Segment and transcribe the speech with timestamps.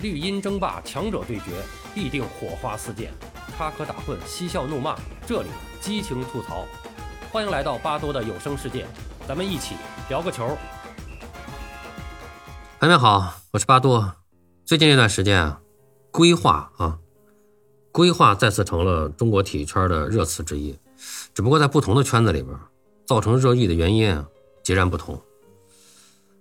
[0.00, 1.60] 绿茵争霸，强者对决，
[1.92, 3.08] 必定火花四溅；
[3.56, 5.48] 插科打诨，嬉笑怒骂，这里
[5.80, 6.64] 激情吐槽。
[7.32, 8.86] 欢迎来到巴多的有声世界，
[9.26, 9.74] 咱们一起
[10.08, 10.56] 聊个球。
[12.78, 14.14] 朋友们好，我是巴多。
[14.64, 15.60] 最近这段时间啊，
[16.12, 17.00] 规划啊，
[17.90, 20.78] 规划再次成了中国体育圈的热词之一。
[21.34, 22.56] 只不过在不同的圈子里边，
[23.04, 24.24] 造成热议的原因
[24.62, 25.20] 截然不同。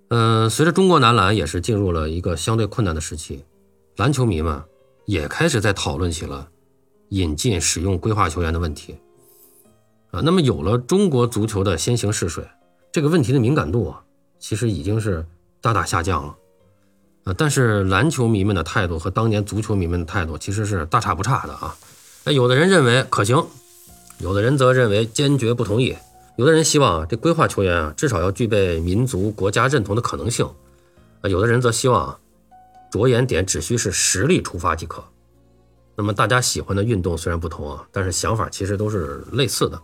[0.09, 3.43] 嗯，随着中国男篮也是进入了一个相对困难的时期，
[3.97, 4.61] 篮球迷们
[5.05, 6.47] 也开始在讨论起了
[7.09, 8.95] 引进使用规划球员的问题。
[10.11, 12.47] 啊，那么有了中国足球的先行试水，
[12.91, 14.03] 这个问题的敏感度啊，
[14.37, 15.25] 其实已经是
[15.61, 16.35] 大大下降了。
[17.23, 21.75] 啊，但是篮球迷们的态度和当年足球迷们的态度其实是大差不差的啊。
[22.23, 23.47] 那有的人认为可行，
[24.19, 25.95] 有的人则认为坚决不同意。
[26.35, 30.45] 有的人希望这规划球员啊，至少要具备民族国家认同的可能性，
[31.21, 32.19] 啊，有的人则希望
[32.91, 35.03] 着眼点只需是实力出发即可。
[35.95, 39.81] 那么大家喜欢的运动虽然不同啊，但是想法其实都是类似的。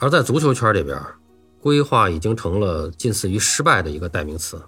[0.00, 1.00] 而在足球圈里边，
[1.60, 4.60] 规划已经成了近似于失败的一个代名词。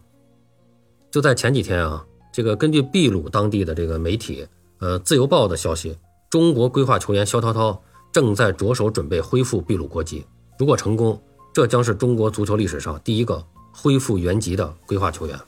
[1.11, 4.47] 就在前几天啊，这个根据秘鲁当地的这个媒体，
[4.79, 5.98] 呃，《自由报》的消息，
[6.31, 10.25] 中国规划球员肖涛涛正在着手准备恢复秘鲁国籍。
[10.58, 11.20] 如果成功，
[11.53, 15.39] 这将是中国足球历史上第一个恢复原籍的规划球员。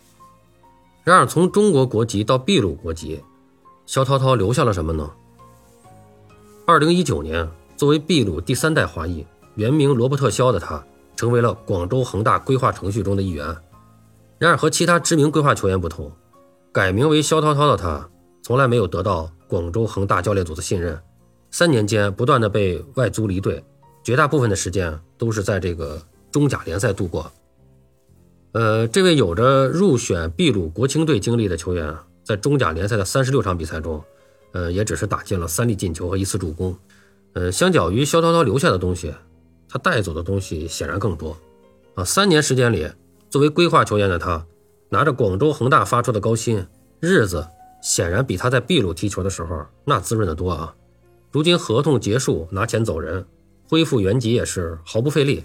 [1.04, 3.22] 然而，从中国国籍到秘鲁国籍，
[3.84, 5.10] 肖涛涛留下了什么呢？
[6.66, 10.82] 二零一九年，作为秘鲁第三代华裔，原名罗伯特·肖的他，
[11.14, 13.54] 成为了广州恒大规划程序中的一员。
[14.38, 16.10] 然而，和其他知名规划球员不同，
[16.72, 18.08] 改名为肖涛涛的他，
[18.42, 20.98] 从来没有得到广州恒大教练组的信任，
[21.50, 23.62] 三年间不断的被外租离队。
[24.02, 27.30] 绝大部分的时间都是在这个中甲联赛度过。
[28.54, 34.00] 呃，这位有着入选秘鲁国青队经历的球员，在中甲联赛的三十六场比赛中，
[34.52, 36.76] 呃，也只是打进了三粒进球和一次助攻。
[37.32, 39.12] 呃，相较于肖涛涛留下的东西，
[39.68, 41.36] 他带走的东西显然更多。
[41.96, 42.88] 啊，三年时间里，
[43.28, 44.46] 作为规划球员的他，
[44.88, 46.64] 拿着广州恒大发出的高薪，
[47.00, 47.44] 日子
[47.82, 50.72] 显然比他在秘鲁踢球的时候那滋润的多啊。
[51.32, 53.26] 如今合同结束，拿钱走人。
[53.66, 55.42] 恢复原籍也是毫不费力，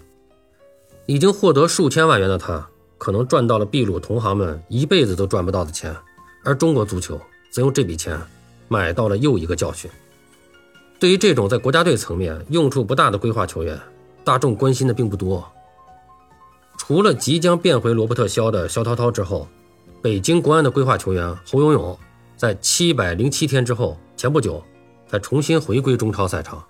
[1.07, 5.95] 已经获得数千万元的他，可能赚到了秘鲁同行们一辈子都赚不到的钱，
[6.43, 8.19] 而中国足球则用这笔钱
[8.67, 9.89] 买到了又一个教训。
[10.99, 13.79] 对于这种在国家队层面用处不大的规划球员，
[14.25, 15.43] 大众关心的并不多。
[16.77, 19.47] 除了即将变回罗伯特肖的肖涛涛之后，
[20.01, 21.97] 北京国安的规划球员侯永永，
[22.35, 24.61] 在七百零七天之后，前不久
[25.07, 26.61] 才重新回归中超赛场。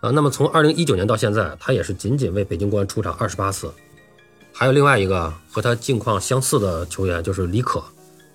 [0.00, 3.68] 啊，那么从二零一九年到现在，他也是仅仅为北京国安出场二十八次。
[4.52, 7.82] 还有另外一个和他境况相似的球员，就是李可。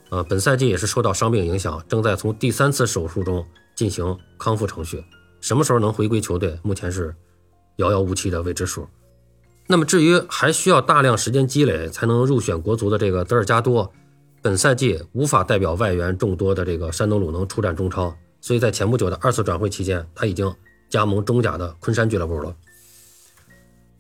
[0.10, 5.04] 啊，本赛季也是受到伤病影响，正在从第三次手术中进行康复程序。
[5.42, 7.14] 什么时候能回归球队，目前是
[7.78, 8.88] 遥遥无期的未知数。
[9.68, 13.92] 那么至于还需要大量时间积累才能入选国足的这个德尔加多，
[14.42, 20.54] 本赛季无法代表外援众多的这个山东鲁能出战中超，所以在前不久的二次转会期间，他已经。
[20.90, 22.56] 加盟中甲的昆山俱乐部了。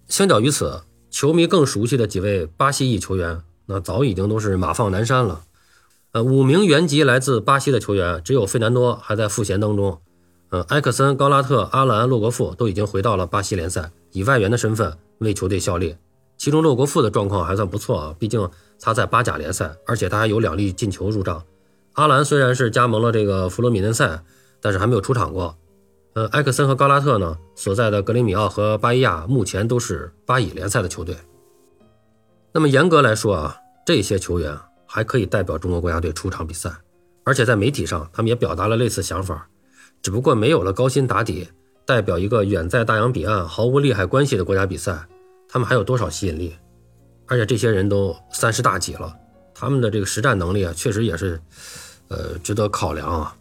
[0.07, 0.79] 相较于此，
[1.13, 5.43] 球迷更熟悉的几位巴西裔球员，那早已经都是马放南山了。
[6.11, 10.01] 呃，五名原籍来自巴西的球员，只有费南多还在赋闲当中。
[10.49, 15.95] 呃，埃克森、高拉特、阿兰、洛国富都已经回到了巴西联赛，以外援的身份为球队效力。
[16.35, 18.49] 其中洛国富的状况还算不错啊，毕竟
[18.81, 21.43] 他在巴甲联赛，而且他还有两粒进球入账。
[21.93, 24.23] 阿兰虽然是加盟了这个弗罗米嫩塞，
[24.59, 25.55] 但是还没有出场过。
[26.13, 31.17] 呃，埃克森和高拉特呢所在的格林米奥和巴伊亚目前都是巴乙联赛的球队。
[32.51, 36.71] 那么严格来说啊，这些球员还可以代表中国国家队出场比赛，
[37.23, 39.47] 而且在媒体上他们也表达了类似想法，
[40.03, 41.47] 只不过没有了高薪打底，
[41.83, 45.07] 代表一个远在大洋彼岸毫无利害关系的国家比赛，
[45.49, 46.55] 他们还有多少吸引力？
[47.25, 49.11] 而且这些人都三十大几了，
[49.55, 51.41] 他们的这个实战能力啊，确实也是，
[52.09, 53.35] 呃，值得考量啊。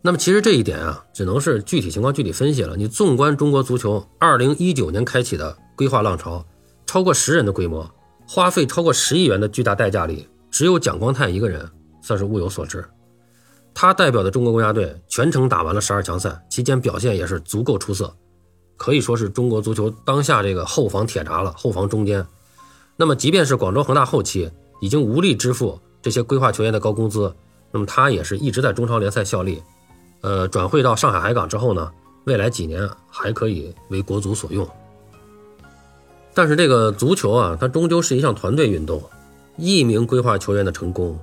[0.00, 2.76] 那么其实这一点啊，只能是具体情况具体分析了。
[2.76, 6.44] 你纵观中国足球二零一九年开启的规划浪潮，
[6.86, 7.90] 超过十人的规模，
[8.26, 11.68] 花费超过十亿元的巨大代价里，只有蒋光太一个人
[12.00, 12.84] 算是物有所值。
[13.74, 18.12] 他代表的中国国家队全程打完了十二强赛，期间表现也是足够出色，
[18.76, 22.24] 可以说是中国足球当下这个后防铁闸了，后防中间。
[22.96, 27.34] 那么即便是广州恒大后期已经无力支付这些规划球员的高工资，
[27.72, 29.60] 那么他也是一直在中超联赛效力。
[30.20, 31.90] 呃，转会到上海海港之后呢，
[32.24, 34.68] 未来几年还可以为国足所用。
[36.34, 39.02] 但是这个足球啊，它终究是一项团队运动，
[39.56, 41.18] 一名规划球员的成功，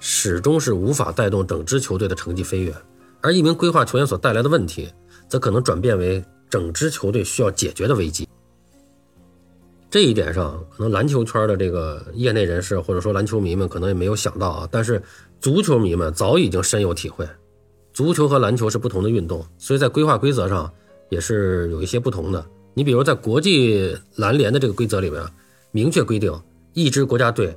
[0.00, 2.74] 始终是无法带动整支球队的成绩飞跃，
[3.20, 4.90] 而一名规划球员所带来的问题，
[5.28, 8.28] 则可能转变为整支球队需要解决的危机。
[9.90, 15.02] 这一点上，可能篮球圈的这个业内人士或者说篮球迷们可能也没有想到啊，但是
[15.40, 17.28] 足球迷们早已经深有体会。
[17.94, 20.70] 足球和篮球是不同的运动，所以在规划规则上
[21.10, 22.44] 也是有一些不同的。
[22.74, 25.22] 你比如在国际篮联的这个规则里面，
[25.70, 26.36] 明确规定
[26.72, 27.56] 一支国家队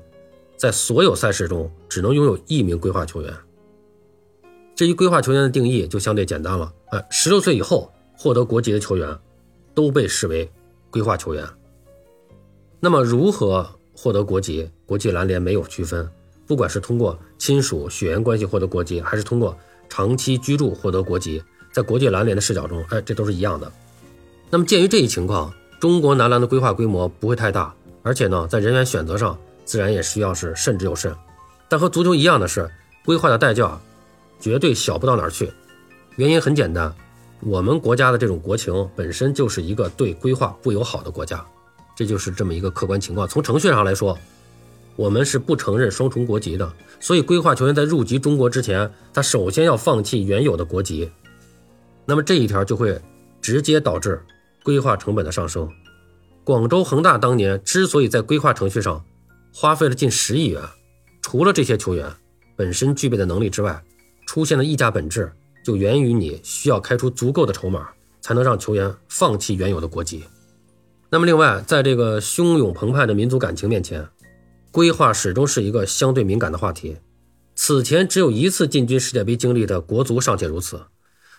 [0.55, 3.33] 在所有赛事中只能拥有一名规划球员。
[4.75, 9.17] 至于规划球员的定义就相对简单了，哎，十六岁以后获得国籍的球员
[9.73, 10.47] 都被视为
[10.91, 11.43] 规划球员。
[12.79, 14.69] 那么如何获得国籍？
[14.85, 16.07] 国际篮联没有区分，
[16.45, 19.57] 不管是通过亲属血缘关系获得国籍，还是通过
[19.89, 23.71] 长期居住获得国籍，在国际篮联的视角中，哎，这都是一样的。
[24.49, 27.73] 那么鉴于这一情况，中国男篮的规划规模不会太大，
[28.03, 31.13] 而且呢，在人员选择上自然也需要是慎之又慎。
[31.69, 32.69] 但和足球一样的是，
[33.03, 33.79] 规划的代价
[34.39, 35.51] 绝对小不到哪儿去。
[36.15, 36.93] 原因很简单，
[37.41, 41.45] 我们国家的这种国情本身就是一个对规划不友好的国家。
[41.95, 43.27] 这就是这么一个客观情况。
[43.27, 44.17] 从程序上来说，
[44.97, 51.09] 我们是不承认双重国籍的，所以规划球员在入籍中国之前，他首先要放弃原有的国籍。
[52.03, 52.99] 那么这一条就会
[53.39, 54.19] 直接导致
[54.63, 55.69] 规划成本的上升。
[56.43, 59.03] 广州恒大当年之所以在规划程序上
[59.53, 60.61] 花费了近十亿元，
[61.21, 62.11] 除了这些球员
[62.55, 63.83] 本身具备的能力之外，
[64.25, 65.31] 出现的溢价本质
[65.63, 67.87] 就源于你需要开出足够的筹码，
[68.19, 70.23] 才能让球员放弃原有的国籍。
[71.09, 74.05] 那么，另外，在这个汹涌澎湃的民族感情面前，
[74.71, 76.97] 规划始终是一个相对敏感的话题。
[77.55, 80.79] 此前只有一次进军世界杯经历的国足尚且如此，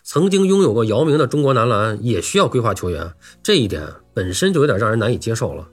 [0.02, 5.68] 曾经拥有过姚明的中国男篮也需要规划球员，这一点本身就有点让人难以接受了。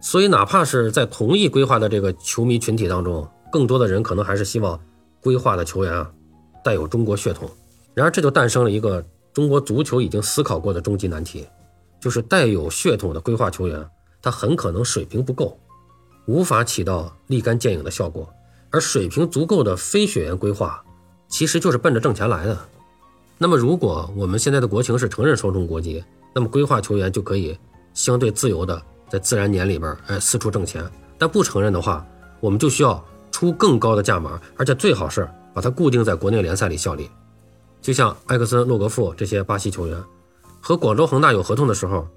[0.00, 4.80] 所以，哪怕是在同意规划的这个球迷群体当中，更多的人可能还是希望
[5.20, 6.10] 规划的球员啊
[6.64, 7.50] 带有中国血统。
[7.94, 11.46] 然而，这就诞生了一个中国足球已经思考过的终极难题。
[11.98, 13.84] 就是带有血统的规划球员，
[14.22, 15.58] 他很可能水平不够，
[16.26, 18.28] 无法起到立竿见影的效果。
[18.70, 20.82] 而水平足够的非血缘规划，
[21.28, 22.58] 其实就是奔着挣钱来的。
[23.38, 27.56] 那么，如果我们现在的国情是承认双重国籍，那么规划球员就可以
[27.94, 30.84] 相对自由的在自然年里边，哎，四处挣钱。
[31.16, 32.06] 但不承认的话，
[32.40, 37.08] 我们就需要出更高的价码，而且最好是把它固定在国内联赛里效力。
[37.80, 39.96] 就像埃克森、洛格夫这些巴西球员。
[40.60, 42.08] 和广州恒大有合同的时候，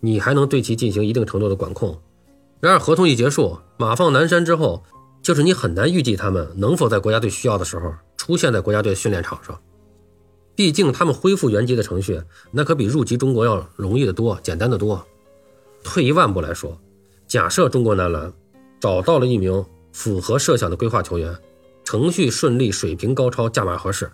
[0.00, 1.98] 你还能对其进行一定程度的管控。
[2.66, 4.82] 然而合同一结束，马放南山之后，
[5.22, 9.56] 就是你很难预计他们能否在国家队需要的时候出现在国家队训练场上。
[10.56, 12.20] 毕竟他们恢复原籍的程序，
[12.50, 15.06] 那可比入籍中国要容易得多、简单的多。
[15.84, 16.76] 退一万步来说，
[17.28, 18.32] 假设中国男篮
[18.80, 21.38] 找到了一名符合设想的规划球员，
[21.84, 24.10] 程序顺利、水平高超、价码合适，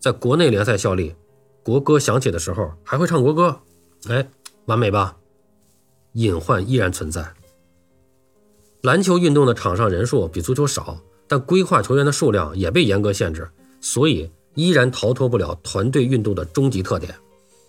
[0.00, 1.14] 在国内联赛效力。
[1.62, 3.60] 国歌响起的时候还会唱国歌，
[4.08, 4.28] 哎，
[4.64, 5.16] 完美吧？
[6.14, 7.32] 隐患依然存在。
[8.88, 13.46] 篮球运动的场上人数比足球少，但规划球员的数量也被严格限制，
[13.82, 17.14] 所以依然逃脱不了团队运动的终极特点，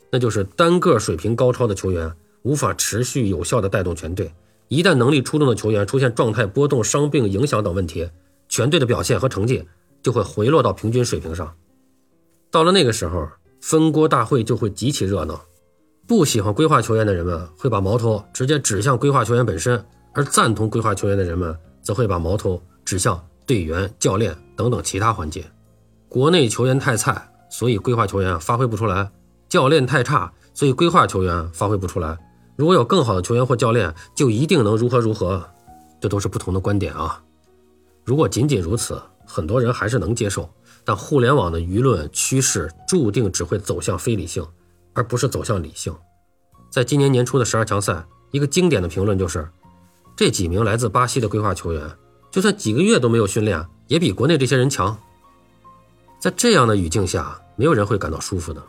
[0.10, 2.10] 那就是单个水平高超的球员
[2.44, 4.31] 无法持续有效的带动全队。
[4.69, 8.10] 一旦能力出众的球员出现状态波动、伤病影响等问题，
[8.48, 9.68] 全队的表现和成绩
[10.01, 11.53] 就会回落到平均水平上。
[12.50, 13.27] 到了那个时候。
[13.62, 15.44] 分锅大会就会极其热闹，
[16.08, 25.44] 不喜欢规划球员的人们会把矛头直接指向规划球员本身，而赞同规划球员的人们则会把矛头指向队员、教练等等其他环节。
[26.08, 29.10] 国内球员太菜，所以规划球员发挥不出来；
[29.48, 32.18] 教练太差，所以规划球员发挥不出来。
[32.56, 35.48] 如果有更好的球员或教练，就一定能如何如何。
[36.01, 37.22] 这都是不同的观点啊。
[38.04, 40.50] 如果仅仅如此，很多人还是能接受。
[40.86, 44.44] 但互联网的舆论趋势注定只会走向非理性，
[44.94, 45.94] 而不是走向理性。
[46.72, 49.48] 在今年年初的十二强赛，一个经典的评论就是：
[50.20, 51.82] 这几名来自巴西的规划球员，
[52.30, 54.98] 就算几个月都没有训练，也比国内这些人强。
[56.20, 58.62] 在这样的语境下，没有人会感到舒服的。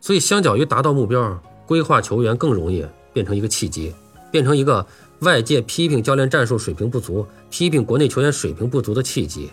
[0.00, 3.94] 所以，相较于达到目标，规划球员更容易变成一个契机，
[4.32, 4.84] 变成一个
[5.20, 9.52] 外界批评教练战术水平不足、批评国内球员水平不足的契机。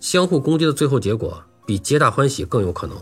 [0.00, 2.94] 相互攻击的最后结果比皆大欢喜更有可能。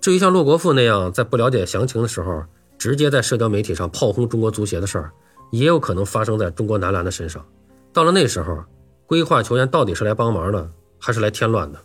[0.00, 2.44] 至于像洛国富那样在不了解详情的时候
[2.78, 5.12] 直接在社交媒体上炮轰中国足协的事儿，
[5.52, 7.46] 也有可能发生在中国男篮的身上。
[7.92, 8.64] 到了那时候，
[9.06, 10.68] 规划球员到底是来帮忙的，
[10.98, 11.78] 还是来添乱的？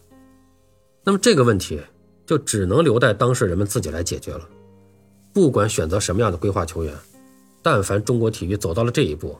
[1.03, 1.79] 那么这个问题
[2.25, 4.41] 就只能留待当事人们自己来解决了。
[5.31, 6.93] 不管选择什么样的规划球员，
[7.61, 9.37] 但凡中国体育走到了这一步，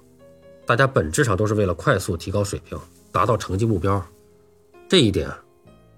[0.66, 2.78] 大家本质上都是为了快速提高水平。
[3.10, 4.06] 达到成绩目标。
[4.88, 5.32] 这一点，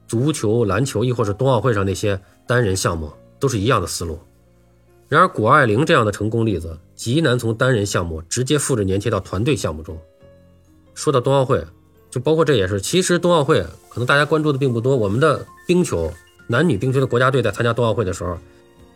[0.07, 2.17] 足球、篮球亦或是冬奥会上那些
[2.47, 4.17] 单人项目都是一样的思路。
[5.09, 9.97] 然而，谷爱凌这样的成功例子极难从单人项目直接复制粘贴到团队项目中。
[10.93, 11.65] 说到冬奥会，
[12.11, 14.97] 就包括这也是，其实冬奥会可能大家关注的并不多。
[14.97, 16.11] 我们的冰球
[16.45, 18.37] 男女冰球的国家队在参加冬奥会的时候，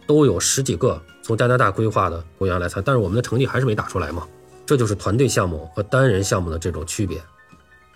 [0.06, 4.28] 都有十几个从加拿大规划的国员来参，但是我们的成绩还是没打出来嘛。
[4.66, 7.22] 这就是团队项目和单人项目的这种区别，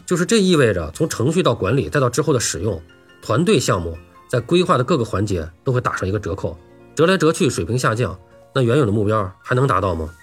[0.05, 2.81] 就是这意味着从程序到管理再到之后的使用，
[3.21, 3.97] 团队项目
[4.29, 6.57] 在规划的各个环节都会打上一个折扣。
[6.95, 8.17] 折来折去，水平下降，
[8.53, 10.13] 那原有的目标还能达到吗？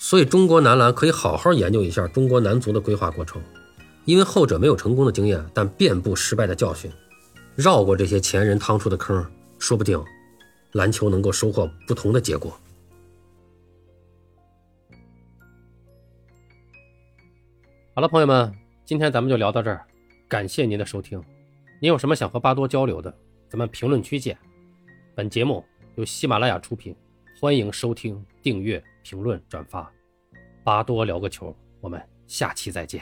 [0.00, 3.42] 所以，中国男篮可以好好研究一下中国男足的规划过程，
[4.04, 6.90] 因为后者没有成功的经验，但遍布失败的教训。
[7.56, 10.02] 绕过这些前人趟出的坑，说不定
[10.72, 12.56] 篮球能够收获不同的结果。
[17.94, 18.54] 好了，朋友们，
[18.86, 19.84] 今天咱们就聊到这儿，
[20.28, 21.20] 感谢您的收听。
[21.80, 23.12] 您有什么想和巴多交流的，
[23.50, 24.38] 咱们评论区见。
[25.16, 25.64] 本节目
[25.96, 26.94] 由喜马拉雅出品，
[27.40, 29.88] 欢迎收听、订阅、评论、转发。
[30.64, 33.00] 巴多聊个球，我们下期再见。